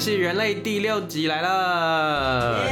[0.00, 2.64] 系人类第六集来了。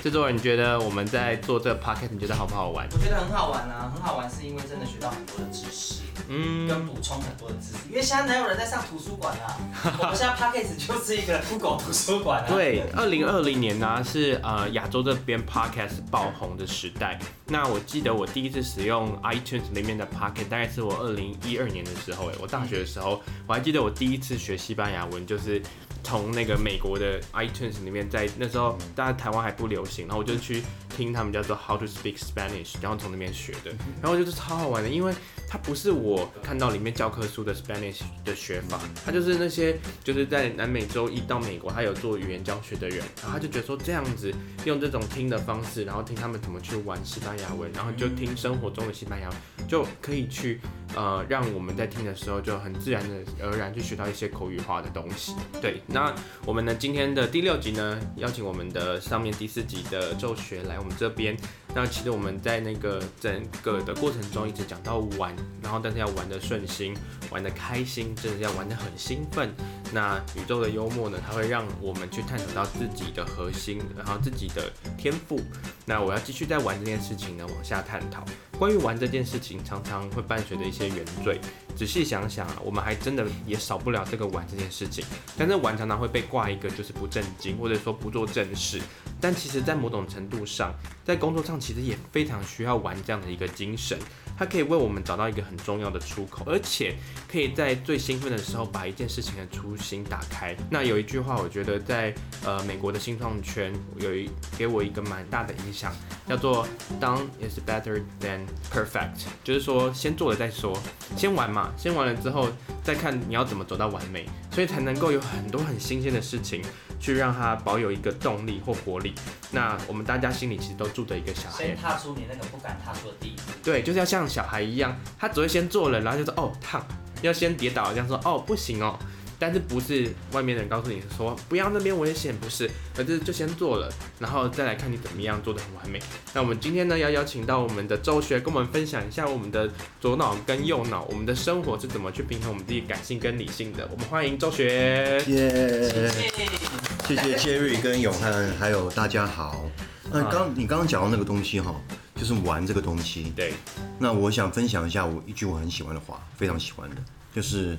[0.00, 2.86] 制作人你觉得我们在做这个 podcast，你觉得好不好玩？
[2.92, 6.03] 我觉得很好玩啊，很好玩是因为真的学到很多的知识。
[6.28, 9.56] 嗯，跟补充很多的知识，因为现在哪有人在上图书馆啊？
[10.00, 12.46] 我们现在 Podcast 就是一个 Google 图书馆啊。
[12.48, 17.18] 对，二零二零年呢、啊、是呃亚洲这边 Podcast 爆红的时代。
[17.46, 25.62] 那我记得我第一次使用 iTunes 里面的 Podcast，大概是我二零一二年的时候，哎，我大学的时候，我还记得我第一次学西班牙文就是
[26.04, 30.62] 从那个美国的 iTunes 里面，在那时候大家台湾还不流行，然后我就去
[30.94, 35.12] 听他们叫做 How to Speak Spanish，然后从那边学的，然后我觉得超好玩的，因为
[35.48, 44.32] 它不是我看到里面教科书的 Spanish 的学法，它就是那些就是在南美洲一到美国，他有做语言教学的人，然后他就觉得说这样子
[44.66, 50.60] 用这种听的方式，然后听他们怎么去玩西班牙文，然后就听生活中的西班牙文，就可以去
[50.94, 55.34] 呃让我们在听的时候就很自然的而然去学到一些口语化的东西。
[55.60, 56.14] 对，那
[56.46, 61.36] 我们呢今天的第六集呢，邀请我们的上面第四集的咒学来我们这边。
[61.76, 66.96] 那其实我们在那个整个的过程中一直讲到玩，然后但是要玩得顺心，
[67.30, 69.52] 玩得开心，真的要玩得很兴奋。
[69.94, 75.40] 那宇宙的幽默呢，它会让我们去探索到自己的核心，然后自己的天赋。
[75.86, 78.24] 那我要继续在玩这件事情呢，往下探讨。
[78.58, 81.40] 关于玩这件事情，常常会伴随着一些原罪。
[81.76, 85.04] 仔细想想，我们还真的也少不了这个玩这件事情。
[85.38, 88.80] 但是玩常常会被挂一个就是不正经，或者说不做正事。
[89.20, 93.96] 但其实，在某种程度上，在工作上其实也非常需要玩这样的一个精神。
[94.36, 96.96] 它可以为我们找到一个很重要的出口，而且
[97.30, 100.56] 可以在最兴奋的时候把一件事情的初心打开。
[100.70, 105.94] 那有一句话，我觉得在呃美国的新创圈有一给我一个蛮大的影响，
[106.28, 106.66] 叫做
[107.00, 110.76] “Done is better than perfect”，就是说先做了再说，
[111.16, 112.48] 先玩嘛，先玩了之后
[112.82, 116.62] 再看你要怎么走到完美，所以才能够有很多很新鲜的事情。
[117.04, 119.12] 去让他保有一个动力或活力。
[119.50, 123.42] 那我们大家心里其实都住着一个小孩，先踏出你那个不敢踏出的第一步。
[123.62, 126.82] 对，就是要像小孩一样，他只会先做了，然后就说哦烫，
[127.20, 128.98] 要先跌倒，这样说哦不行哦。
[129.36, 136.00] 但是不是外面的人告诉你说不要那边危险，不是，而是就先做了，然后再来看你怎么样做的很完美。
[136.32, 139.68] 那我们今天呢，要邀请到我们的周学，跟我们分享一下我们的
[140.00, 143.86] 左脑跟右脑，我们的生活是怎么去平衡我们自己感性跟理性的。
[143.90, 149.68] 我们欢迎周学，耶、yeah，谢谢 Jerry 跟永汉，还有大家好。
[150.10, 151.74] 那刚你刚刚讲到那个东西哈，
[152.16, 153.32] 就是玩这个东西。
[153.36, 153.52] 对。
[153.98, 156.96] 那我想分享一下我一句我很喜欢的话，非常喜欢的，
[157.34, 157.76] 就是。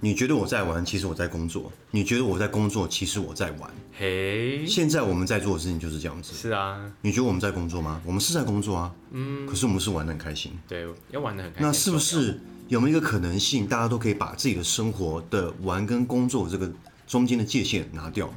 [0.00, 3.68] 你觉得我在玩，其实我在工作；你觉得我在工作，其实我在玩。
[3.98, 6.34] 嘿，现在我们在做的事情就是这样子。
[6.34, 8.00] 是啊，你觉得我们在工作吗？
[8.06, 8.94] 我们是在工作啊。
[9.10, 9.44] 嗯。
[9.44, 10.56] 可是我们是玩的很开心。
[10.68, 11.66] 对，要玩的很开心。
[11.66, 16.70] 那是不是有没有一个可能性，大家都可以把自己的生活的玩跟工作这个
[17.08, 18.34] 中间的界限拿掉了？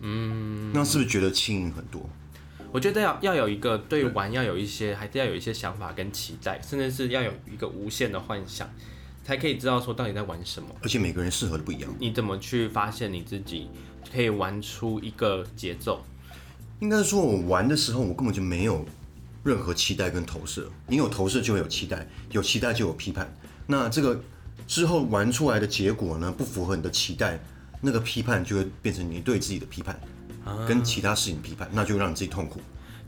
[0.00, 0.72] 嗯。
[0.74, 2.10] 那是不是觉得轻盈很多？
[2.72, 8.68] 我觉得要要有一个对玩要有一些，还是要有一些想法跟期待，甚至是要有一个无限的幻想。
[9.26, 11.90] 才可以知道说到底在玩什么，而且每个人适合的不一样。
[11.98, 13.68] 你怎么去发现你自己
[14.12, 16.04] 可以玩出一个节奏？
[16.80, 18.84] 应该说，我玩的时候，我根本就没有
[19.42, 20.70] 任何期待跟投射。
[20.88, 23.34] 你有投射就会有期待，有期待就有批判。
[23.66, 24.22] 那这个
[24.66, 27.40] 之后玩出来的结果呢，不符合你的期待，
[27.84, 30.00] 那个批判就会变成你对自己的批判，
[30.66, 32.60] 跟其他事情批判，那就让你自己痛苦。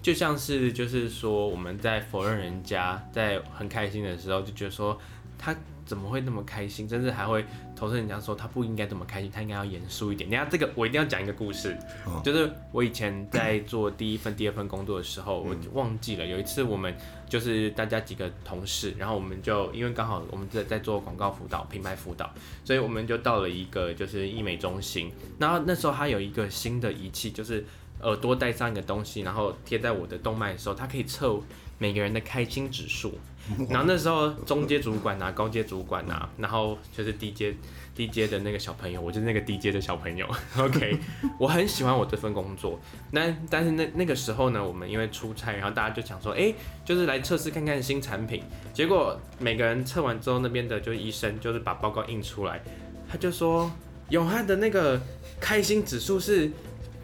[0.03, 4.97] 就像是就是说，我们在否认人家在很开心的时候，就觉得说
[5.39, 5.57] 他。
[5.87, 6.87] 怎么会那么开心？
[6.89, 10.29] 甚至还会投诉人家说他不应该这么开心，他应该要严肃一点。
[10.29, 11.75] 你看这个，我一定要讲一个故事，
[12.05, 16.95] 哦、就是我以前在做第一份、第二份工作的时候，我忘记了有一次我们
[17.29, 22.29] 就是大家几个同事，然后我们就因为刚好我们在在做广告辅导、品牌辅导，
[22.65, 25.13] 所以我们就到了一个就是医美中心。
[25.39, 27.65] 然后那时候他有一个新的仪器，就是
[28.03, 31.39] 耳朵戴上一个东西，然后贴在我的动脉的时候，它可以测
[31.79, 33.19] 每个人的开心指数。
[33.71, 37.55] 然后那时候中阶主管啊，高阶主管啊，然后就是低阶
[37.95, 40.27] 低阶的那个小朋友，我就是那个低阶的小朋友。
[40.59, 40.99] OK，
[41.39, 42.81] 我很喜欢我这份工作。
[43.13, 46.53] 那但是那那个时候呢，我们因为出差，然后大家就想说，哎，
[46.85, 48.43] 就是来测试看看新产品。
[48.75, 52.61] 结果每个人测完之后，那边的就是医生就是把报告印出来，
[53.09, 53.71] 他就说
[54.11, 55.01] 永汉的那个
[55.39, 56.51] 开心指数是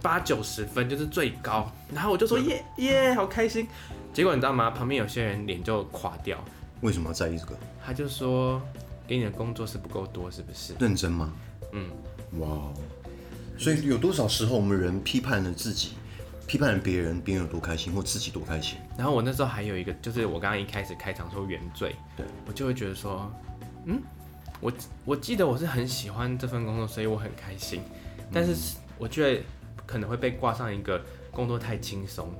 [0.02, 1.70] 八九十分，就是最高。
[1.94, 3.66] 然后我就说耶耶，好开心。
[4.12, 4.70] 结果你知道吗？
[4.70, 6.38] 旁边有些人脸就垮掉。
[6.81, 7.56] 为什么要在意这个？
[7.84, 8.60] 他就说
[9.06, 11.32] ：“给你的工作是不够多，是不是？”认真吗？
[11.72, 11.88] 嗯。
[12.40, 12.49] 哇。
[13.56, 15.93] 所以有多少时候我们人批判了自己，
[16.46, 18.76] 批判了别人，别人有多开心，或自己多开心？
[18.98, 23.32] 然后我那时候还有一个，就是我刚刚一开始开场说原罪，对我就会觉得说，
[23.87, 24.02] 嗯，
[24.60, 24.72] 我
[25.05, 27.81] 我记得我是很喜欢这份工作，所以我很开心。
[28.32, 29.43] 但是我觉得
[29.93, 32.33] 可能会被挂上一个工作太轻松，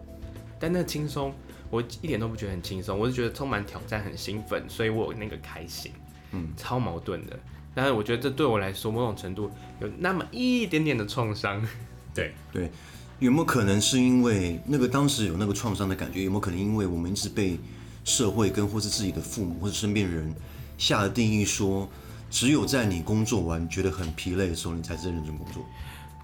[0.59, 1.35] 但那轻松
[1.69, 5.93] 我一点都不觉得很轻松，我是觉得充满挑战，很兴奋，所以我有那个开心，
[6.31, 7.39] 嗯，超矛盾的。
[7.75, 9.51] 但是我觉得这对我来说某种程度
[9.81, 11.63] 有那么一点点的创伤。
[12.15, 12.71] 对对，
[13.19, 16.23] 有没有可能是因为那个当时有那个创伤的感觉？
[16.25, 17.59] 有没有可能因为我们一直被
[18.05, 20.35] 社会跟或是自己的父母或者身边人
[20.77, 21.89] 下了定义说，
[22.31, 25.65] 只有在你工作完觉得很疲累的时候，你才是认真工作？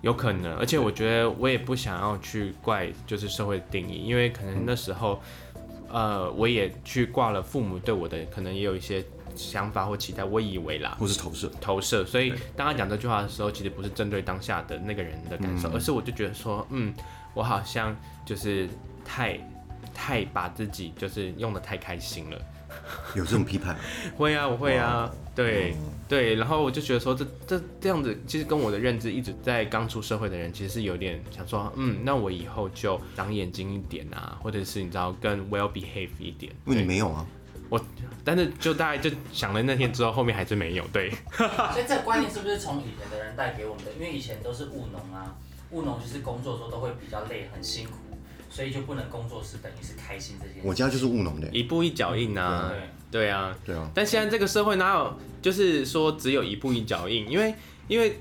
[0.01, 5.21] 有可能，而且我觉得我也不想要去怪就是社会的定义，因为可能那时候，
[5.89, 9.05] 呃，我也去挂了父母对我的可能也有一些
[9.35, 11.51] 想法或期待，我以为啦，或是投射。
[11.61, 16.95] 投射，所以当他讲这句话的时候，其实不是针对当下的那个人的感受，而是我就觉得说，嗯，
[17.35, 18.69] 我好像就是
[19.05, 19.39] 太
[19.93, 22.41] 太把自己就是用的太开心了。
[23.17, 23.77] 有这种批判？
[24.17, 25.75] 会啊，我会啊，对
[26.09, 36.53] 对，然后我就觉得说这，这这这样子，其实跟我的认知一直在刚出社会的人，其实是有点想说，嗯，那我以后就长眼睛一点啊，或者是你知道更 well behave 一点。
[36.67, 37.27] 因为你没有啊，
[37.69, 37.81] 我，
[38.25, 40.85] 但是就大概就想了那天之后，后面还是没有。
[40.93, 43.93] 对， 所以这个观念是不是从以前的人带给我们的？
[43.93, 45.37] 因为以前都是务农啊，
[45.71, 47.93] 务农就是工作的时候都会比较累，很辛苦。
[48.51, 50.55] 所以就不能工作是等于是开心这些。
[50.63, 52.73] 我家就是务农的，一步一脚印啊。
[52.73, 53.91] 对，对啊，对啊。
[53.95, 57.29] 但现在这个社会哪有就是说只有一步一脚印？
[57.31, 57.55] 因为
[57.89, 58.19] 因为。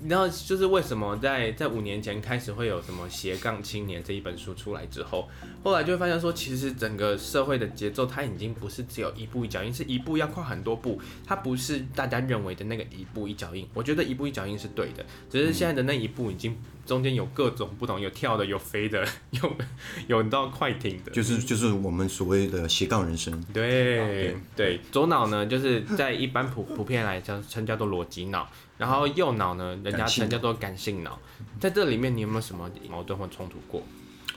[0.00, 5.28] 你知道，就是为什么在在五年前开始会有什么斜杠青年这一本书出来之后，
[5.64, 13.66] 后来就会发现说，其实整个社会的节奏它已经不是只有一步一脚印，是一步要跨很多步，它不是大家认为的那个一步一脚印。
[13.74, 16.56] 我觉得一步一脚印是对的，只是现在的那一步已经
[16.88, 19.56] 中间有各种不同，有跳的，有飞的， 有
[20.06, 23.44] 有到快艇的，就是就是我们所谓的斜杠人生。
[23.52, 28.48] 对对，对，左脑呢，就是在一般普普遍来讲称叫做逻辑脑。
[28.78, 31.18] 然后右脑呢，人家称叫做感性脑，
[31.60, 33.82] 在这里面你有没有什么矛盾或冲突过？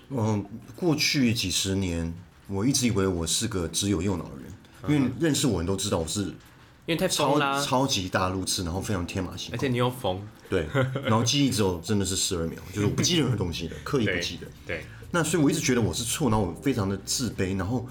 [0.10, 0.44] 嗯，
[0.76, 2.14] 过去几十年，
[2.48, 4.54] 我一直以为我是个只有右脑的人，
[4.90, 10.22] 因为认识我人都知道我是，因为太疯啦，超级大路痴，然后非常天马行空，而且你又疯，
[10.52, 10.68] 对，
[11.02, 17.88] 然后记忆只有真的是十二秒，就是我不记任何东西的，刻意不记得，对，那所以我一直觉得我是错，然后我非常的自卑，然后。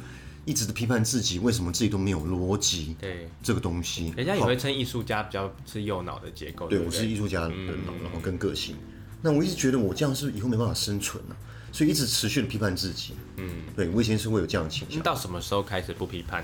[0.46, 2.96] 一直的批判自己，为什么自己都没有逻辑？
[2.98, 6.66] 对这个东西，人家也会称艺术家比较是右脑的结构。
[6.66, 8.74] 对，我是艺术家的脑，然后跟个性。
[9.20, 11.70] 那我一直觉得我这样是不是以后没办法生存了、啊？
[11.70, 13.12] 所以一直持续的批判自己。
[13.36, 15.00] 嗯，对，我以前是会有这样的倾向。
[15.02, 16.42] 到什么时候开始不批判？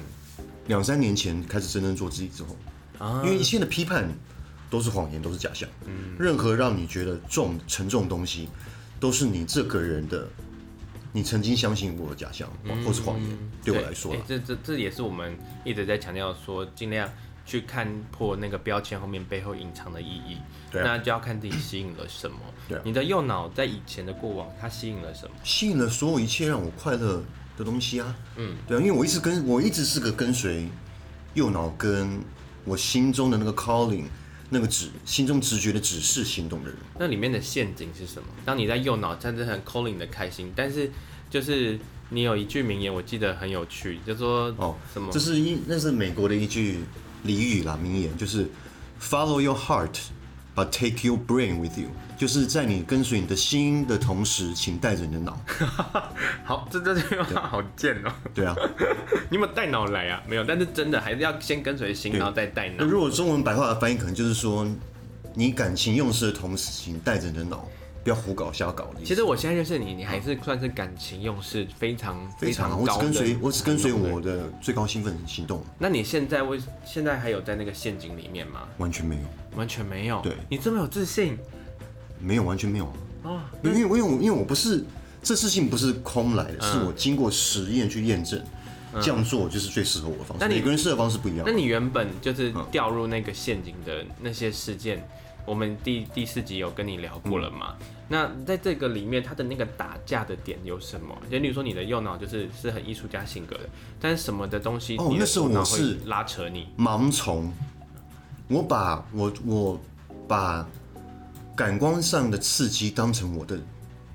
[0.68, 2.54] 两三年前开始真正做自己之后，
[2.98, 4.08] 啊，因为一切的批判
[4.70, 5.68] 都是谎言，都是假象。
[5.84, 8.48] 嗯，任何让你觉得重沉重的东西，
[9.00, 10.28] 都是你这个人的。
[11.12, 12.46] 你曾经相信过的假象，
[12.84, 15.34] 或是谎言，嗯、对我来说，欸、这这这也是我们
[15.64, 17.08] 一直在强调说，尽量
[17.46, 20.36] 去看破那个标签后面背后隐藏的意义。
[20.70, 22.36] 对、啊，那就要看自己吸引了什么。
[22.68, 25.34] 对、啊，你的右脑在以前的过往，它吸引了什么？
[25.42, 27.22] 吸引了所有一切让我快乐
[27.56, 28.14] 的东西啊。
[28.36, 30.68] 嗯，对啊，因为我一直跟我一直是个跟随
[31.32, 32.20] 右脑跟
[32.66, 34.04] 我心中的那个 calling。
[34.50, 38.28] 那个指心中直觉的指示行动的人，那里面的陷阱是什么？
[38.44, 40.90] 当你在右脑真的很 calling 的开心，但是
[41.28, 41.78] 就是
[42.10, 45.10] 你有一句名言，我记得很有趣，就说哦什么？
[45.12, 46.80] 这是一那是美国的一句
[47.24, 48.48] 俚语啦，名言就是
[49.00, 49.98] Follow your heart。
[50.56, 55.38] But take your brain with you，就是在你跟随你的心的同时，请带着你的脑。
[56.44, 58.10] 好，这这句话好贱哦。
[58.34, 58.56] 对啊，
[59.28, 60.22] 你有没有带脑来啊？
[60.26, 62.76] 没有，但是真的还是要先跟随心，然后再带脑。
[62.78, 64.66] 那如果中文白话的翻译，可能就是说，
[65.34, 67.68] 你感情用事的同时，请带着你的脑。
[68.02, 68.88] 不要胡搞瞎搞。
[69.04, 73.02] 其实我现在认识你，你还是算是感情用事非常非常高的。
[73.02, 75.60] 我只跟随，我只跟随我的最高兴奋行动。
[75.76, 78.60] 那你现在为现在还有在那个陷阱里面吗？
[78.78, 79.22] 完全没有，
[79.56, 80.20] 完全没有。
[80.22, 81.36] 对，你这么有自信？
[82.20, 82.92] 没有，完全没有。
[83.22, 84.84] 哦，因为因为我因为我不是
[85.22, 88.40] 这自信不是空来的，是我经过实验去验证，
[89.02, 90.46] 这样做就是最适合我的方式。
[90.48, 91.44] 每个人适合方式不一样。
[91.46, 95.06] 那你原本就是掉入那个陷阱的那些事件。
[95.44, 97.76] 我们第第四集有跟你聊过了嘛？
[97.78, 101.16] 嗯、那在这个里面，他的那个打架的点有什么？
[101.30, 103.68] 就例如说，你的右脑就是是很艺术家性格的，
[104.00, 104.96] 但是什么的东西？
[104.96, 107.52] 哦，那时候我是拉扯你盲从，
[108.48, 109.80] 我把我我
[110.28, 110.66] 把
[111.54, 113.58] 感官上的刺激当成我的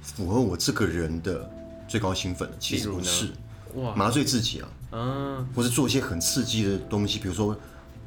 [0.02, 1.50] 符合我这个人的
[1.88, 3.32] 最高兴奋，其实不是。
[3.76, 7.56] 哇，麻醉自己啊，嗯，或是做一些很刺激的东西，比如说。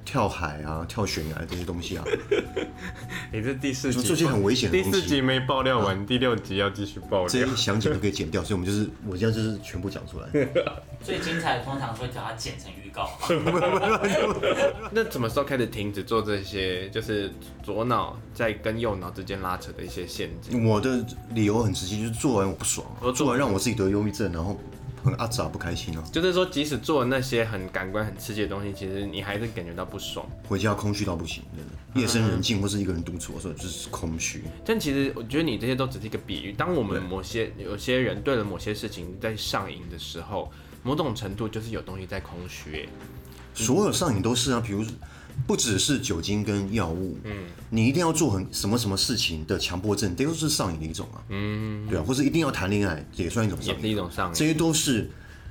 [0.04, 2.04] 跳海啊、跳悬崖这些东西啊。
[3.32, 4.90] 你这第四集做些很危险的东西。
[4.90, 7.28] 第四集没爆料完，啊、第六集要继续爆料。
[7.28, 10.28] 这些详解都可以剪掉，所以我们就是我这样就是全部讲出来。
[11.02, 13.10] 最精彩的通常会叫它剪成预告。
[14.92, 16.88] 那什么时候开始停止做这些？
[16.90, 17.32] 就是
[17.62, 20.66] 左脑在跟右脑之间拉扯的一些陷阱。
[20.66, 24.58] 我的理由很直接，就是做完我不爽，做完让我自己得忧郁症，然后。
[25.04, 30.26] 很阿杂不开心啊，就是说，即使做了那些很感官很刺激的东西，其实你还是感觉到不爽。
[30.48, 32.00] 回家空虚到不行，真的。
[32.00, 34.42] 夜深人静或是一个人独处的时候，就是空虚。
[34.64, 36.52] 但其实我觉得你这些都只是一个比喻。
[36.52, 40.50] 当我们某些有些人对了某些事情在上瘾的时候，
[40.82, 42.88] 某种程度就是有东西在空虚。
[43.52, 44.84] 所有上瘾都是啊，比如。
[45.46, 47.32] 不只是酒精跟药物，嗯，
[47.70, 55.10] 你一定要做很什么什么事情的强迫症，这都是上瘾的一种啊，嗯，对啊，或是一定要谈恋爱也算一种上瘾，也是一种上瘾，这些都是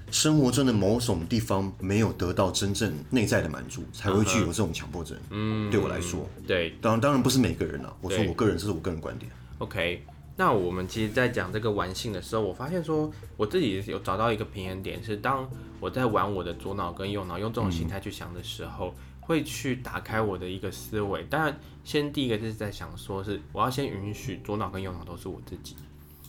[0.09, 5.17] 生活中的某种地方没有得到真正内在的满足，才会具有这种强迫症。
[5.29, 9.31] 嗯，对我来说，对，当然当然不是每个人啊，我说我个人，这是我个人观点。
[9.59, 10.03] OK，
[10.37, 15.47] 那我们其实，在讲这个玩性的时候，我发现说，我自己有找到一个平衡点，是当
[15.79, 18.87] 我在玩我的左脑跟右脑，用这种心态去想的时候。
[18.87, 25.75] 嗯会去打开我的一个思维，当然，先第一个就是在想说，是我要先允许左脑跟右脑都是我自己，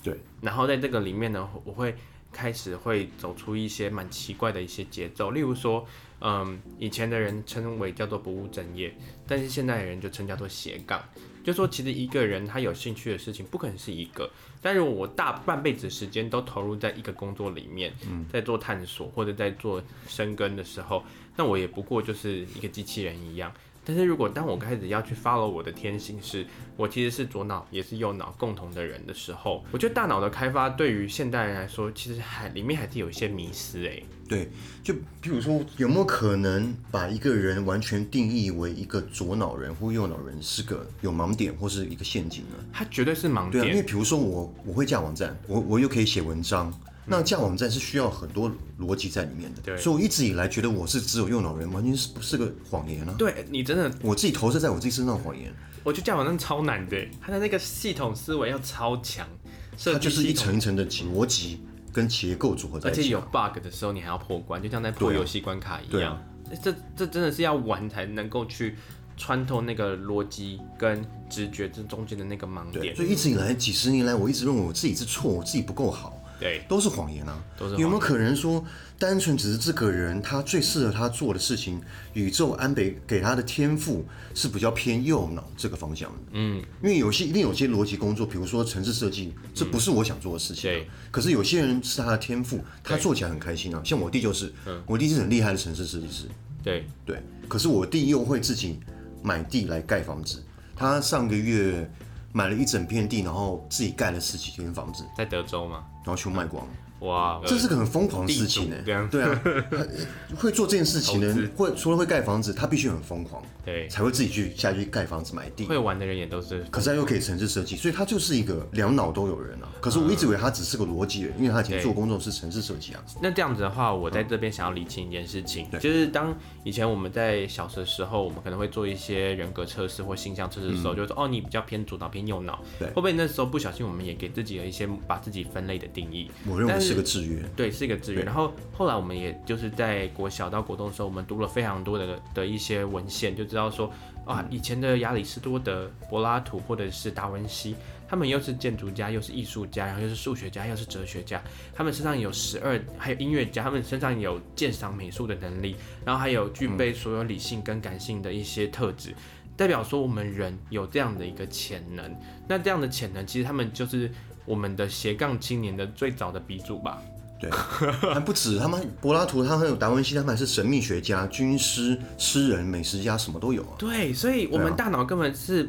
[0.02, 1.94] 对，然后在这个里面呢，我会
[2.32, 5.84] 开始会走出一些蛮奇怪的一些节奏，例如说，
[6.20, 8.96] 嗯，以前的人称为叫做不务正业，
[9.26, 11.02] 但是现在的人就称叫做斜杠。
[11.44, 14.30] 就说其实一个人他有兴趣的事情不可能是一个，
[14.62, 17.92] 但是我大半辈子时间都投入在一个工作里面，
[18.32, 21.04] 在做探索或者在做深耕的时候，
[21.36, 23.52] 那我也不过就是一个机器人一样。
[23.86, 34.02] 但是如果当我开始要去 follow 我的天性是，是我其实是左脑也是右脑共同的人的时候，我觉得大脑的开发对于现代人来说，其实还里面还是有一些迷失哎。
[34.26, 34.48] 对，
[34.82, 42.56] 就比如说有没有可能把一个人完全定义为一个左脑人或右脑人是个有盲点或是一个陷阱呢？
[42.72, 43.62] 他绝对是盲点。
[43.62, 46.72] 对啊，因为比如说我我会架网站，我我又可以写文章。
[47.06, 53.14] 那架网站是需要很多逻辑在里面的，对，所以我一直以来觉得我是只有用脑人，完全是不是个谎言啊？
[53.18, 55.52] 对，你真的，我自己投射在我自己身上谎言。
[55.82, 59.28] 我觉得架网站超难的，它的那个系统思维要超强，
[59.76, 61.60] 它就是一层一层的逻辑
[61.92, 65.90] 跟结构组合在一起，而且有 bug 的时候你还要破关，就像在破游戏关卡一样。
[65.90, 66.18] 对啊，
[66.62, 68.76] 这这真的是要玩才能够去
[69.18, 72.96] 穿透那个逻辑跟直觉这中间的那个盲点。
[72.96, 76.13] 所以一直以来几十年来，我一直认为我自己是错，我自己不够好。
[76.38, 77.42] 对，都是谎言啊！
[77.56, 77.76] 都是。
[77.76, 78.64] 有没有可能说，
[78.98, 81.80] 单纯只是这个人他最适合他做的事情，
[82.12, 86.18] 宇宙安北给他的天赋是比较偏右脑这个方向的？
[86.32, 90.70] 嗯，因为有些一定有些逻辑工作，比如说城市设计，这不是我想做的事情。
[90.70, 90.88] 对。
[91.10, 93.80] 可是有些人是他的天赋，他做起来很开心啊。
[93.84, 94.52] 像我弟就是，
[94.86, 96.24] 我弟是很厉害的城市设计师。
[96.62, 97.22] 对对。
[97.48, 98.80] 可是我弟又会自己
[99.22, 100.42] 买地来盖房子。
[100.76, 101.88] 他上个月
[102.36, 105.84] 买了一整片地，然后自己盖了十几间房子，在德州吗？
[106.04, 106.66] 然后全部卖光。
[107.00, 108.76] 哇，这是个很疯狂的事情呢。
[109.10, 109.40] 对啊，
[110.36, 115.66] 会做这件事情的人，会除了会盖房子，他必须很疯狂，对，才会自己去下去盖房子买地。
[115.66, 119.68] 会玩的人也都是，可是他又可以城市设计，所以他就是一个两脑都有人啊。
[119.82, 123.04] 可是我一直以为他只是个逻辑人，因为他以前做工作是城市设计啊。
[123.20, 132.62] 那这样子的话，我在这边想要理清一件事情，就是当以前我们在小的时候，我们可能会做一些人格测试或形象测试的时候，就说哦，你比较偏主导偏右脑。
[132.78, 136.30] 对，会不会那时候不小心，我们也给自己了一些把自己分类的定义？
[136.46, 137.42] 我认为是个制约。
[137.56, 138.22] 对，是一个制约。
[138.22, 143.90] 然后后来我们也就是在国小到国中的时候，我们读了非常多的的一些文献，就知道说
[144.24, 147.76] 啊，以前的亚里士多德、柏拉图或者是达文西，
[148.08, 151.42] 他们又是建筑家，又是艺术家，然后又是数学家，又是哲学家，
[151.74, 159.14] 他们身上有十二，还有音乐家，他们身上有鉴赏美术的能力，然后还有具备所有理性跟感性的一些特质，
[159.56, 162.16] 代表说我们人有这样的一个潜能。
[162.48, 164.10] 那这样的潜能，其实他们就是
[164.44, 167.02] 我们的斜杠青年的最早的鼻祖吧。
[167.40, 173.74] 对，还不止，他们柏拉图，他还有达文西，他们还是神秘学家、军师、诗人、美食家，什么都有啊。
[173.76, 175.68] 对，所以我们大脑根本是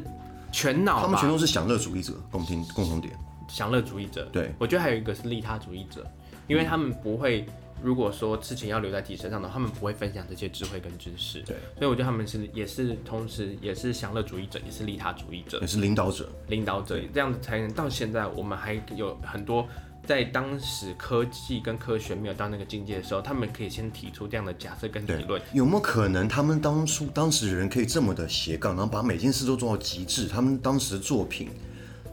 [0.52, 3.12] 全脑，他们全都是享乐主义者，共同共同点。
[3.48, 6.04] 享乐主义者，对，我觉得还有一个是利他主义者，
[6.46, 7.46] 因为他们不会，
[7.82, 11.40] 如果说事情要留在自己身上的话，他们不会分享这些智慧跟知识。
[11.42, 19.66] 对，所以我觉得他们是也是同时也是享乐主义者，也是利他主义者，也是领导者，领导者，这样子才能到现在，我们还有很多。
[20.06, 25.42] 在当时科技跟科学没有到那个境界的时候，他们可以先提出这样的假设跟理论。
[25.52, 30.28] 有没有可能他们当初当时人可以这么的斜杠，然后把每件事都做到极致？
[30.28, 31.48] 他们当时的作品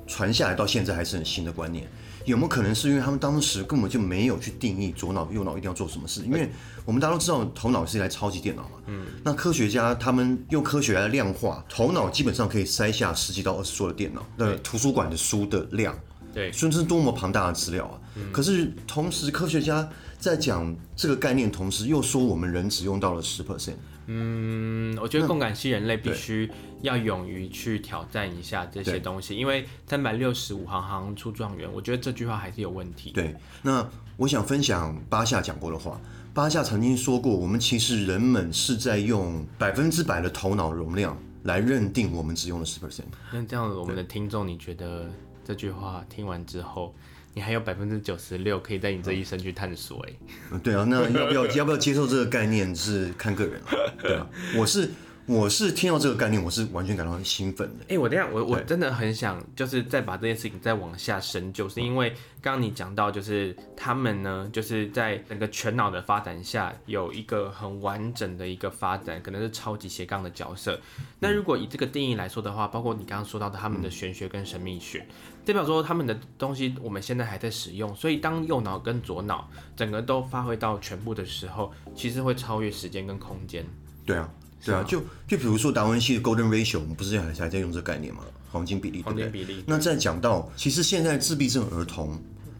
[0.07, 1.87] 传下来到现在还是很新的观念。
[2.25, 6.21] 有没有可能是因为他们当时根本就没有去定义左脑右脑一定要做什么事？
[6.23, 6.49] 因为
[6.85, 8.77] 我们大家都知道头脑是一台超级电脑嘛。
[8.87, 9.05] 嗯。
[9.25, 15.93] 那科学家他们用科学来量化头脑，基本上可以塞下十几到二十座的电脑的图书馆的书的量。
[16.33, 16.49] 对。
[16.53, 17.99] 所以这是多么庞大的资料啊！
[18.15, 18.31] 嗯。
[18.31, 19.85] 可是同时，科学家
[20.17, 23.75] 在讲这个概念，同时又说我们人只用到了十 percent。
[24.07, 26.49] 嗯，我觉得共感系人类必须
[26.83, 33.11] 要勇于去挑战一下这些东西，因为三百六十五行行出状元，我觉得这句话还是有问题。
[33.11, 35.99] 对，那我想分享巴夏讲过的话，
[36.33, 43.03] 巴夏曾经说过，我们其实人们是在用百分之百的头脑容量来认定我们只用了十 percent。
[43.31, 45.09] 那这样，我们的听众，你觉得
[45.45, 46.93] 这句话听完之后？
[47.33, 50.13] 你还有百分之九十六可以在你这一生去探索哎、
[50.51, 54.91] 嗯，对啊，那要不要要不要接受这个概念是看个人了，对啊，我是。
[55.25, 57.83] 我是听到这个概念，我是完全感到很兴奋的。
[57.85, 62.09] 哎、欸，我等下，我我真的很想，就是再把这件事情再往下深究，是因为
[62.41, 70.77] 刚刚你讲到，就是他们呢，就是在整个全脑的发展下，有一个很完整的一个发展，可能是超级斜杠的角色。
[71.19, 75.07] 那如果以这个定义来说的话，包括你刚刚说到的他们的玄学跟神秘学，
[75.45, 83.65] 代表说他们的东西我们现在还在使用，所以当右脑跟左脑整个都发挥到全部的时候，其实会超越时间跟空间。
[84.05, 84.29] 对啊。
[84.65, 88.21] 对啊，就就比如说达文西的 Golden Ratio，我们不是还还在用这个概念吗？
[88.49, 89.63] 黄金比例，黄金比例。
[89.65, 92.17] 那再讲到，其实现在自闭症儿童，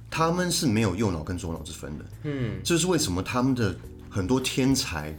[0.10, 2.06] 他们是没有右脑跟左脑之分的。
[2.24, 3.76] 嗯，这是为什么他们的
[4.10, 5.16] 很多天才，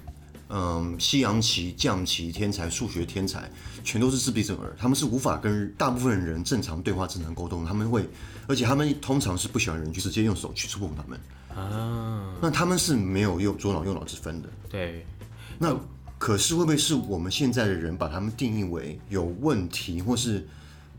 [0.49, 3.49] 嗯，西洋棋、象棋天才、数学天才，
[3.85, 7.65] 全都是自闭症儿，他们是无法跟大部分人正常对话、正常沟通。
[7.65, 8.05] 他们会，
[8.49, 11.19] 而且他们通常是不喜欢人去直接用手去触碰他们。
[11.57, 14.49] 啊，那他们是没有右左脑右脑之分的。
[14.69, 15.07] 对，
[15.59, 15.75] 那。
[16.19, 20.47] 可是会不会是我们现在的人把他们定义为有问题，或是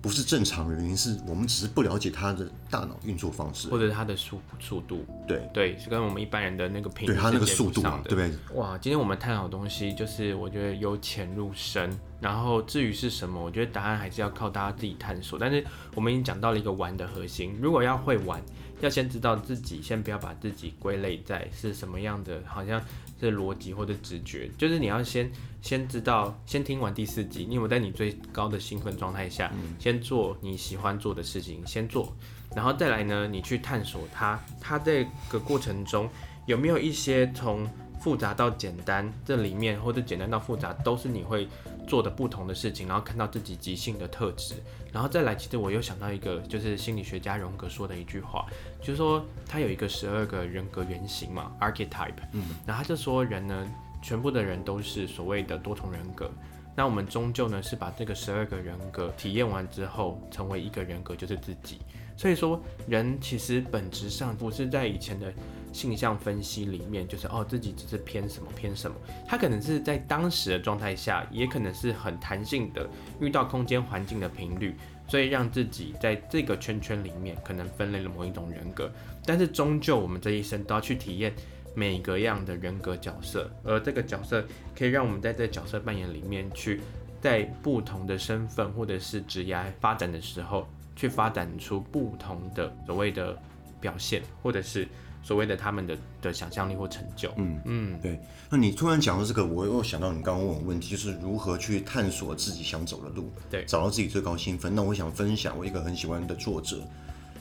[0.01, 0.95] 不是正常的原因？
[0.95, 5.03] 是我们只是不了解他的大脑运作方式，或者他的速速度？
[5.27, 8.59] 对对，是跟我们一般人的那个频率对他那个速度嘛，对不对？
[8.59, 15.39] 哇，今天我们探讨的东西就是我觉得由浅入深，然后至于是什么，我觉得答案还是要靠大家自己探索。
[15.39, 18.39] 但是我们已经讲到了一个玩的核心，如果要会玩，
[18.81, 22.79] 要先知道自己，先不要把自己归类在是什么样的，好像。
[23.19, 32.13] 是逻辑或者直觉，就是你要先先知道，先听完第四集，你有没有在你最高的兴奋状态下，嗯、先做你喜欢做的事情，先做，
[32.55, 36.09] 然后再来呢，你去探索它，它这个过程中
[36.45, 37.67] 有没有一些从
[38.01, 41.47] 复杂到简单，这里面或者简单到复杂，都是你会
[41.85, 44.55] 做的不同的事情，然后看到自己即兴的特质，
[44.91, 48.45] 然后再来，其实我又想到一个，就是心理学家荣格说的一句话，
[48.81, 53.67] 就是说他有一个十二个人格原型嘛，archetype，嗯，然后他就说人呢，
[54.01, 56.29] 全部的人都是所谓的多重人格，
[56.75, 61.79] 那我们终究呢是把这个十二个人格体验完之后，成为一个人格就是自己，
[62.17, 65.33] 所以说人其实本质上不是在以前的。
[65.75, 68.95] 性向分析里面就是哦，自己只是偏什么偏什么，
[69.27, 74.73] 他可能是在当时的状态下，也可能是很弹性的，遇到空间环境的频率，
[75.09, 78.89] 所以让自己在这个圈圈里面可能分类了某一种人格。
[79.25, 81.33] 但是终究我们这一生都要去体验
[81.75, 86.79] 每个样的人格角色，而这个角色可以让我们在这角色扮演里面去，
[87.19, 93.37] 在不同的身份或者是职业发展的时候，去发展出不同的所谓的
[93.81, 94.87] 表现，或者是。
[95.25, 98.19] 所谓的他们的的想象力或成就，嗯嗯，对。
[98.47, 104.75] 那你突然讲到这个，我又想到你刚刚问我问题，就是如何去探索自己想走的路，对，找到自己最高兴奋。
[104.75, 106.77] 那我想分享我一个很喜欢的作者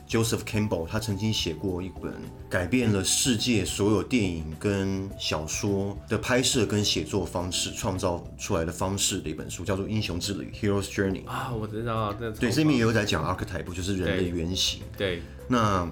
[0.09, 2.15] Joseph Campbell，他曾经写过一本
[2.49, 15.23] 改变了世界所有电影跟小说的拍摄跟写作方式创造出来的方式的一本书，叫做《英雄之旅》（Hero's Journey） 啊，我知道，这对，这里面也有在讲 archetype，就是人的原型，对，对。
[15.49, 15.87] 那。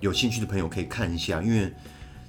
[0.00, 1.72] 有兴趣的朋友可以看一下，因为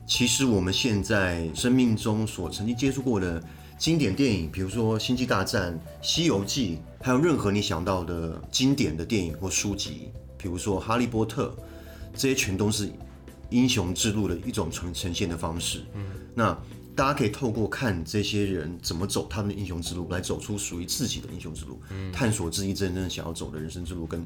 [0.06, 3.44] 其实我们现在生命中所曾经接触过的
[3.78, 11.56] 经典电影，比如说《星际大战》《西游记》，还有任何你想到的经典的电影或书籍，比如说《哈利波特》，
[12.16, 12.90] 这些全都是
[13.50, 15.84] 英雄之路的一种呈呈现的方式。
[15.94, 16.58] 嗯，那
[16.98, 24.26] 大家可以透过看这些人怎么走他们的英雄之路，来走出属于自己的英雄之路，嗯，探索自己真正想要走的人生之路跟。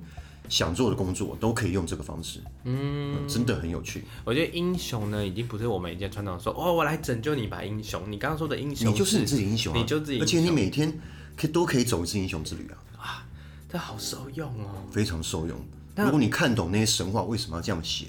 [0.49, 4.03] 想做的工作都可以用这个方式，嗯，嗯，真的很有趣。
[4.25, 8.01] 我觉得英雄呢，已经不是我们以前传统说，哦，我来拯救你吧，英雄。
[8.11, 10.99] 你刚刚说的英雄，你就是你自己英雄啊，你就自己，而且你每天
[11.37, 13.27] 可以都可以走一次英雄之旅啊，啊，
[13.69, 15.57] 这好受用哦，非常受用。
[15.95, 18.07] 如果你看懂那些神话为什么要这样写，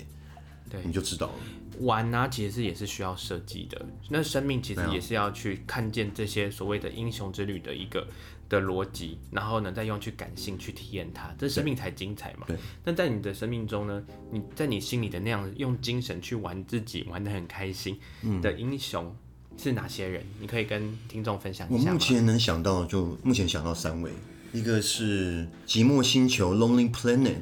[0.69, 1.33] 对，你就知道了。
[1.83, 3.85] 玩啊，其实也是需要设计的。
[4.09, 8.07] 那生命其实也是要去看见这些所谓的英雄之旅的一个
[8.49, 12.45] 的逻辑，然后呢，再用去感性去体验它，这生命才精彩嘛。
[12.47, 12.57] 对。
[12.85, 17.99] 那在你的生命中呢，你在你心里的那样用精神去玩自己，玩得很开心
[18.41, 19.15] 的英雄
[19.57, 20.25] 是哪些人？
[20.41, 21.89] 你可以跟听众分享一下。
[21.89, 24.11] 我目前能想到，就目前想到三位，
[24.53, 27.37] 一个是《寂寞星球》（Lonely Planet）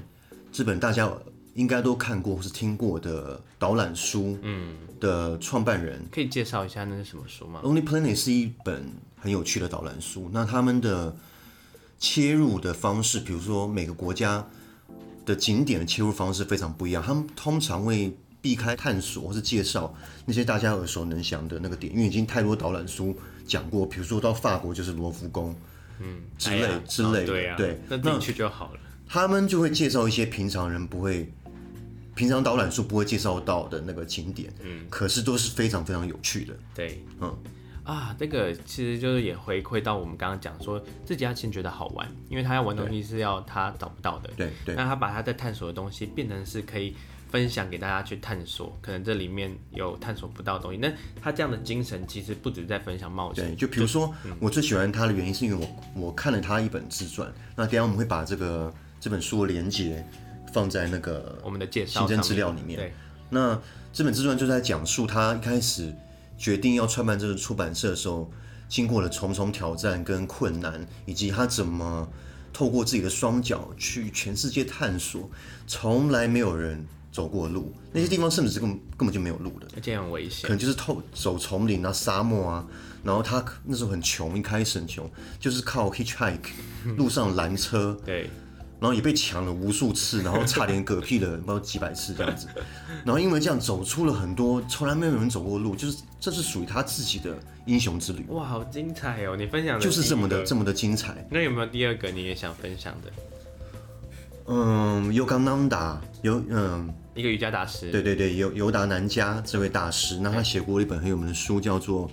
[0.53, 1.13] 这本大家
[1.61, 10.31] 应该都看过或是听过的导览书，嗯，的创办人，可以介绍一下那是什么书吗？Lonely Planet 是一本很有趣的导览书。
[10.33, 11.15] 那他们的
[11.99, 14.47] 切入的方式，比如说每个国家
[15.27, 17.03] 的景点的切入方式非常不一样。
[17.03, 19.95] 他们通常会避开探索或是介绍
[20.25, 23.15] 那些大家耳熟能详的那个点，因为已经太多导览书
[23.47, 23.85] 讲过。
[23.85, 25.55] 比如说到法国就是罗浮宫，
[25.99, 28.81] 嗯，之类、哎、之类的，对啊，对，那进去就好了。
[29.07, 31.31] 他们就会介绍一些平常人不会。
[32.15, 36.55] 平常导览书不会介绍到的那个景点，嗯，可是都是非常非常有趣的。
[36.75, 37.35] 对，嗯，
[37.85, 44.75] 啊，这个其实就是也回馈到我们刚刚讲说，自己要先觉得好玩，因为他要玩东西是要他找不到的，对对。
[44.75, 46.95] 那他把他在探索的东西变成是可以
[47.31, 50.79] 分享给大家去探索，可能这里面有探索不到的东西。
[50.79, 50.93] 那
[51.23, 60.05] 他这样的精神其实不止在分享冒险，对，就比如说、嗯、我最喜欢他的原因是因为我我看了他一本自传，那等下我们会把这个这本书的连结。
[60.53, 62.79] 放在那个我们的介绍行政资料里面。
[62.79, 62.93] 对，
[63.31, 63.61] 那
[63.93, 65.95] 这本自传就在讲述他一开始
[66.39, 68.31] 决定要创办这个出版社的时候，
[68.69, 72.09] 经过了重重挑战跟困难，以及他怎么
[72.53, 75.29] 透过自己的双脚去全世界探索，
[75.67, 82.67] 从来没有人走过的路，那些地方甚至是根本根本就没有路的，而且很危险，可能就是透走丛林啊、沙漠啊。
[83.03, 86.51] 然后他那时候很穷，一开始很穷，就是靠 hitchhike
[86.99, 87.99] 路上拦车。
[88.05, 88.29] 对。
[88.81, 92.49] 然后也被抢了无数次，然后差点嗝屁了，不知道几百次这样子。
[93.05, 98.25] 然后因为这样走出了很多从来没有人走过的路，就是这是属于他自己的英雄之旅。
[98.29, 99.37] 哇，好精彩哦！
[99.37, 101.27] 你分享的就是这么的这么的精彩。
[101.31, 103.13] 那有没有第二个你也想分享的？
[104.47, 107.91] 嗯，Yogananda 有嗯一个瑜伽大师。
[107.91, 112.09] 对对对，尤尤达南加这位大师，那他写过一本很有名的书，叫做《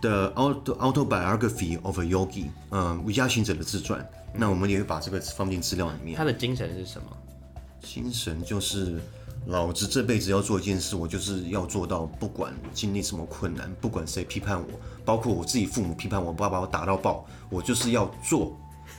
[0.00, 4.04] The Autobiography of a Yogi》，嗯，瑜伽行者的自传。
[4.38, 6.16] 那我们也会把这个放进资料里面。
[6.16, 7.08] 他的精神是什么？
[7.82, 9.00] 精神就是，
[9.46, 14.66] 老子这辈子要做一件事，我就是要做到，不管经历什么困难，不管谁批判我，
[15.04, 18.56] 包括我自己父母批判我，爸把我打到爆，我就是要做，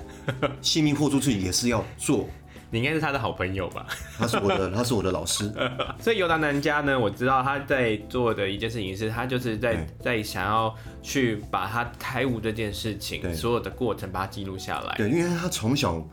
[0.62, 2.28] 性命豁出去也是要做。
[2.70, 3.86] 你应该是他的好朋友吧？
[4.18, 5.52] 他是我的，他是我的老师。
[6.00, 14.96] 所以尤达南家呢，我知道他在做的一件事情是，他就是在在想要去把他开悟这件事情所有的过程把它记录下来。
[14.98, 16.06] 对，因为他从小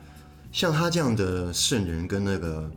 [0.52, 2.70] 像他这样的圣人跟那个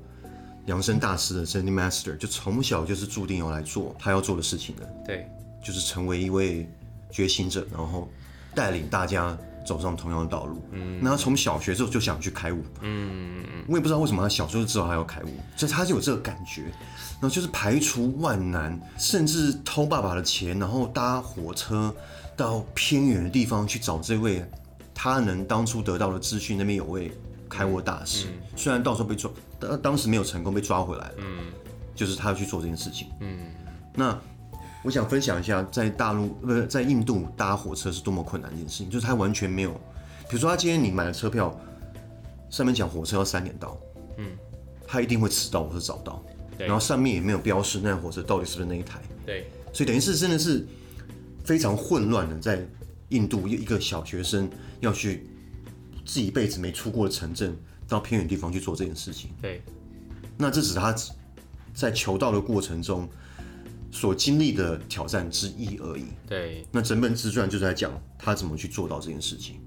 [0.66, 4.90] 养生大师的 Zen Master，就从小就是注定要来做他要做的事情的。
[5.06, 5.30] 对，
[5.64, 6.68] 就是成为一位
[7.12, 8.10] 觉醒者，然后
[8.56, 9.38] 带领大家。
[9.68, 16.62] 走上同样的道路，嗯，那他从小学之后就想去开悟，嗯，我也不知道为什么他小时候就知道他要开悟，所以他就有这个感觉，
[17.20, 21.94] 然后就是排除万难，甚至偷爸爸的钱，然后搭火车
[22.38, 24.42] 到偏远的地方去找这位
[24.96, 27.12] 他能当初得到的资讯，那边有位
[27.50, 31.52] 开悟大师，嗯，虽然到时候被抓，当当时没有成功被抓回来了，嗯，
[31.94, 33.52] 就是他要去做这件事情，嗯，
[33.94, 34.18] 那。
[34.88, 39.74] 我想分享一下，在大陆不是在印度搭火车是多么困难的一件事情，就是他完全没有，
[40.30, 41.54] 比如说他今天你买了车票，
[42.50, 43.78] 上面讲火车要三点到，
[44.16, 44.32] 嗯，
[44.88, 46.24] 他一定会迟到或者早到，
[46.58, 50.66] 然后上面也没有标示那辆火车到底是不是那一台，对，所以等于是真的是
[51.44, 52.66] 非常混乱的，在
[53.10, 55.28] 印度一个小学生要去
[56.06, 57.54] 自己一辈子没出过的城镇，
[57.90, 59.62] 到偏远地方去做这件事情，对，
[60.38, 60.96] 那这只是他
[61.74, 63.06] 在求道的过程中。
[63.92, 66.06] 所经历的挑战之一而已。
[66.28, 69.60] 对，那整本自传就在讲他怎么去做到这件事情。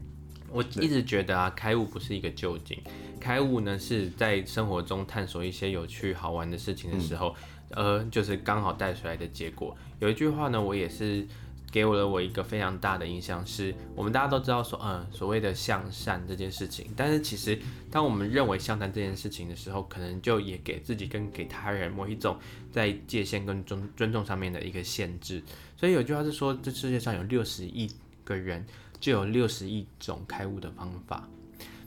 [0.50, 2.78] 我一直觉得啊，开悟不是一个究竟，
[3.20, 7.34] 开悟呢是在生活中探索一些有趣好玩的事情的时候，
[7.70, 9.76] 呃、嗯，就是刚好带出来的结果。
[9.98, 11.26] 有一句话呢，我也是。
[11.70, 16.86] 给我了我一个非常大的印象，是我们大家都知道说，嗯，所谓的向善这件事情。
[16.96, 17.56] 但是其实，
[17.90, 22.36] 当我们认为向善这件事情的时候，可能就也给自己跟给他人某一种
[22.72, 25.40] 在界限跟尊尊重上面的一个限制。
[25.76, 27.88] 所以有句话是说，这世界上有六十亿
[28.24, 28.66] 个人，
[28.98, 31.28] 就有六十亿种开悟的方法。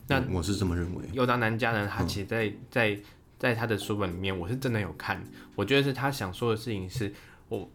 [0.08, 1.04] 那我是这么认为。
[1.12, 2.98] 尤达南加呢，他其实在在
[3.38, 5.22] 在他的书本里面，我是真的有看，
[5.56, 7.14] 我觉得是他想说的事情是
[7.50, 7.70] 我。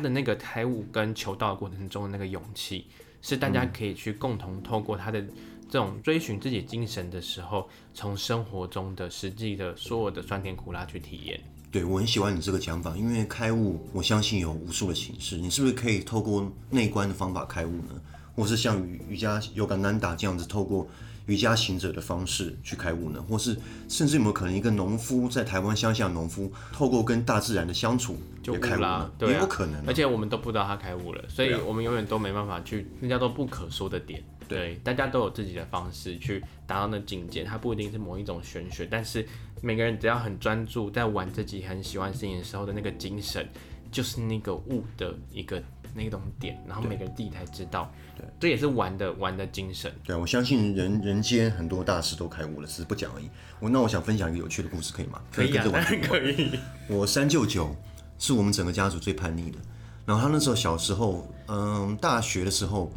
[0.00, 2.86] 他的那个开悟跟求道的过程中的那个勇气，
[3.20, 5.20] 是大家可以去共同透过他的
[5.68, 11.38] 这种追寻自己精神的时候，从生活中的实际的所有的酸甜苦辣去体验。
[11.70, 15.36] 对，我很喜欢你这个讲法，因为开悟，我相信有无数的形式。
[15.36, 18.00] 你是不是可以透过内观的方法开悟呢？
[18.34, 20.88] 或是像瑜瑜伽 Yogananda 这样子，透过
[21.30, 23.24] 瑜伽行者的方式去开悟呢？
[23.28, 23.56] 或是
[23.88, 29.12] 甚至有没有可能一个农夫在台湾乡下农夫，透过跟大自然的相处就开悟了？
[29.16, 29.84] 对啊，也有可能啊。
[29.86, 34.20] 而且我们都不知道他开悟了，所以我们永远都没办法去，那叫做不可说的点。
[34.48, 39.24] 对，大家都有自己的方式去达到那境界，它不一定是某一种玄学，但是
[39.62, 43.48] 每个人只要很专注在玩自己很喜欢事情的时候的那个精神，
[43.92, 45.62] 就是那个悟的一个
[45.94, 47.92] 那种点，然后每个人自己才知道。
[48.16, 49.92] 对，这也是玩的玩的精神。
[50.04, 53.28] 对，我相信人人间很多大师都开悟了，只是不讲而已。
[53.58, 55.20] 我那我想分享一个有趣的故事，可以吗？
[55.32, 56.58] 可以啊，当然 可以。
[56.88, 57.74] 我三舅舅
[58.18, 59.58] 是我们整个家族最叛逆的，
[60.06, 62.92] 然后他那时候小时候，嗯，大学的时候。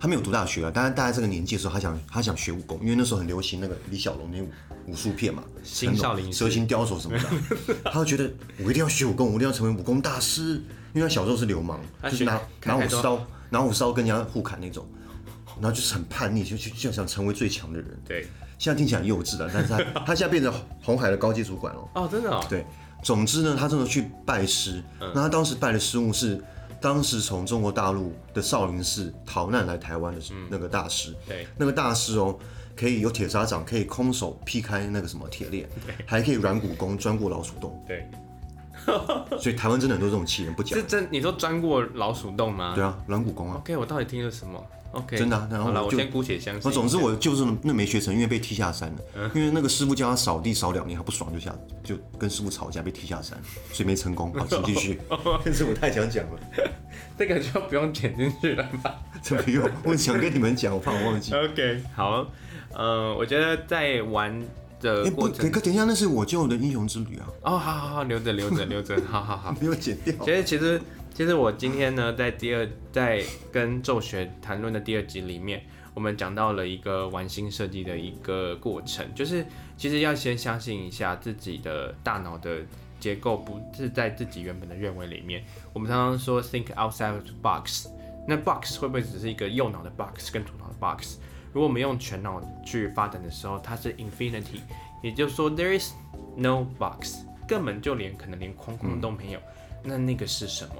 [0.00, 4.48] 他没有读大学啊，但是大概这个年纪的时候，他想他想学武功，因为那时候很流行那个李小龙那武
[4.86, 8.30] 武术片嘛，新少林蛇形刁手什么的， 他就觉得
[8.64, 14.86] 我一定要学武功，我一定要成为武功大师，因为他小时候是流氓，就是拿拿武士刀拿武士刀跟人家互砍那种，
[15.60, 18.00] 然后就是很叛逆，就就就想成为最强的人。
[18.06, 21.80] 对，现在听起来很幼稚的，但是他 他现在变成红海的高阶主管了。
[21.94, 22.44] 哦，真的哦。
[22.48, 22.64] 对，
[23.02, 26.40] 总之呢，他真的去拜师，那他当时拜的师傅是。
[26.80, 32.38] 当时从中国大陆的少林寺逃难来台湾的那个大师，对，那个大师哦，
[32.76, 35.68] 可以有铁砂掌，可以空手劈开那个什么铁链，
[36.06, 38.08] 还可以软骨功钻过老鼠洞，对，
[39.38, 40.76] 所以台湾真的很多这种奇人不假。
[40.76, 41.06] 是真？
[41.10, 42.72] 你说钻过老鼠洞吗？
[42.74, 43.56] 对啊，软骨功啊。
[43.58, 46.72] OK，我到底听了什么？OK，真的、啊，然后我先姑且相信。
[46.72, 48.98] 总之我就是那没学成，因为被踢下山了。
[49.14, 53.38] 嗯、因为那个师傅叫他扫地扫两年，他不爽就下，就跟师傅吵架，被踢下山，
[53.72, 54.32] 所以没成功。
[54.34, 55.00] 好，请继续。
[55.44, 56.40] 但是我太想讲了，
[57.18, 58.94] 这个就不用剪进去了吧？
[59.22, 61.34] 这不用，我想跟你们讲，我怕我忘记。
[61.34, 62.26] OK，好，
[62.72, 64.42] 嗯、呃，我觉得在玩
[64.80, 67.26] 的过程，可、欸、可等一下，那是我救的英雄之旅啊。
[67.42, 70.14] 哦，好好好，留着留着留着， 好好好，没有剪掉。
[70.24, 70.80] 其实其实。
[71.14, 79.44] 其实我今天呢，在第二在跟咒学谈论的第二集里面，我们讲到了一个玩心设计的一个过程，就是
[79.76, 82.58] 其实要先相信一下自己的大脑的
[83.00, 85.42] 结构不是在自己原本的认为里面。
[85.72, 87.88] 我们常常说 think outside of the box，
[88.28, 91.16] 那 box 会不会只是一个右脑的 box 跟左脑的 box？
[91.52, 94.60] 如果我们用全脑去发展的时候，它是 infinity，
[95.02, 95.92] 也就是说 there is
[96.36, 99.40] no box，根本就连可能连框框都没有。
[99.82, 100.74] 那那个是什么？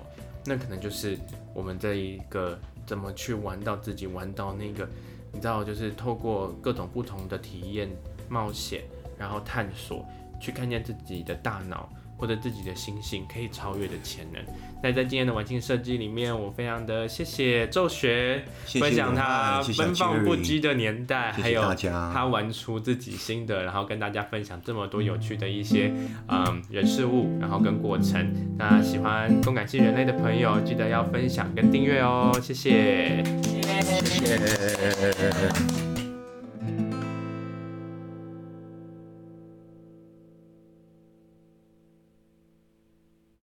[0.44, 1.18] 那可能就是
[1.54, 4.88] 我们这一个怎么去玩到自己玩到那个，
[5.32, 7.88] 你知道，就是透过各种不同的体验、
[8.28, 8.84] 冒险，
[9.18, 10.04] 然后探索，
[10.40, 11.88] 去看见自己的大脑。
[12.18, 14.42] 或者自己的心性可以超越的潜能。
[14.82, 21.62] 那在今天的玩心设计里面，我非常的谢谢周学分享他奔放不羁的年代，还有
[22.12, 25.92] 他玩出自己心得，然后跟大家分享这么多有趣的一些
[26.28, 28.32] 嗯人事物，然后跟过程。
[28.56, 35.87] 那喜欢共感系人类的朋友，记得要分享跟订阅哦，谢谢，谢谢。